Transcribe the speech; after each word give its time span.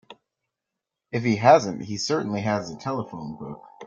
If 1.11 1.23
he 1.23 1.35
hasn't 1.35 1.83
he 1.83 1.99
certainly 1.99 2.41
has 2.41 2.71
a 2.71 2.75
telephone 2.75 3.37
book. 3.37 3.61